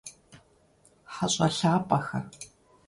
Хьэщӏэ 1.13 1.47
лъапӏэхэ! 1.57 2.19